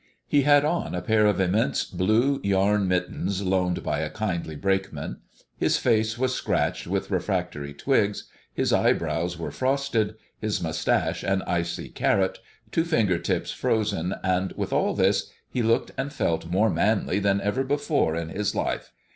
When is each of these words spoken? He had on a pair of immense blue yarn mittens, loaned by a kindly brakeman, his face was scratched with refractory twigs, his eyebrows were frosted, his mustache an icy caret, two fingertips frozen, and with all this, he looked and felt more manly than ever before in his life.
He 0.25 0.41
had 0.41 0.65
on 0.65 0.95
a 0.95 1.01
pair 1.03 1.27
of 1.27 1.39
immense 1.39 1.83
blue 1.85 2.39
yarn 2.41 2.87
mittens, 2.87 3.43
loaned 3.43 3.83
by 3.83 3.99
a 3.99 4.09
kindly 4.09 4.55
brakeman, 4.55 5.19
his 5.59 5.77
face 5.77 6.17
was 6.17 6.33
scratched 6.33 6.87
with 6.87 7.11
refractory 7.11 7.71
twigs, 7.75 8.23
his 8.51 8.73
eyebrows 8.73 9.37
were 9.37 9.51
frosted, 9.51 10.15
his 10.39 10.59
mustache 10.59 11.21
an 11.21 11.43
icy 11.43 11.87
caret, 11.87 12.39
two 12.71 12.83
fingertips 12.83 13.51
frozen, 13.51 14.15
and 14.23 14.53
with 14.53 14.73
all 14.73 14.95
this, 14.95 15.29
he 15.51 15.61
looked 15.61 15.91
and 15.99 16.11
felt 16.11 16.47
more 16.47 16.71
manly 16.71 17.19
than 17.19 17.39
ever 17.39 17.63
before 17.63 18.15
in 18.15 18.29
his 18.29 18.55
life. 18.55 18.91